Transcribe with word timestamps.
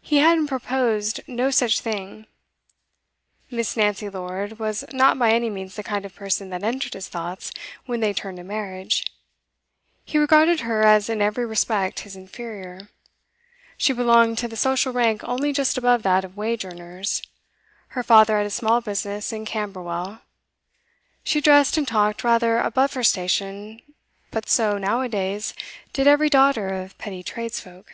He 0.00 0.16
had 0.20 0.48
purposed 0.48 1.20
no 1.26 1.50
such 1.50 1.80
thing. 1.82 2.26
Miss. 3.50 3.76
Nancy 3.76 4.08
Lord 4.08 4.58
was 4.58 4.86
not 4.90 5.18
by 5.18 5.32
any 5.32 5.50
means 5.50 5.76
the 5.76 5.82
kind 5.82 6.06
of 6.06 6.14
person 6.14 6.48
that 6.48 6.62
entered 6.62 6.94
his 6.94 7.10
thoughts 7.10 7.52
when 7.84 8.00
they 8.00 8.14
turned 8.14 8.38
to 8.38 8.42
marriage. 8.42 9.04
He 10.06 10.16
regarded 10.16 10.60
her 10.60 10.82
as 10.82 11.10
in 11.10 11.20
every 11.20 11.44
respect 11.44 12.00
his 12.08 12.16
inferior. 12.16 12.88
She 13.76 13.92
belonged 13.92 14.38
to 14.38 14.48
the 14.48 14.56
social 14.56 14.94
rank 14.94 15.22
only 15.24 15.52
just 15.52 15.76
above 15.76 16.02
that 16.04 16.24
of 16.24 16.38
wage 16.38 16.64
earners; 16.64 17.20
her 17.88 18.02
father 18.02 18.38
had 18.38 18.46
a 18.46 18.50
small 18.50 18.80
business 18.80 19.30
in 19.30 19.44
Camberwell; 19.44 20.22
she 21.22 21.42
dressed 21.42 21.76
and 21.76 21.86
talked 21.86 22.24
rather 22.24 22.60
above 22.60 22.94
her 22.94 23.04
station, 23.04 23.82
but 24.30 24.48
so, 24.48 24.78
now 24.78 25.02
a 25.02 25.08
days, 25.10 25.52
did 25.92 26.06
every 26.06 26.30
daughter 26.30 26.68
of 26.70 26.96
petty 26.96 27.22
tradesfolk. 27.22 27.90